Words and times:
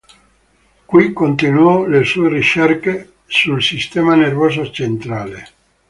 Qui 0.89 1.13
continuò 1.13 1.85
le 1.85 2.03
sue 2.03 2.27
ricerche 2.29 3.17
sul 3.27 3.61
sistema 3.61 4.15
nervoso 4.15 4.71
centrale. 4.71 5.45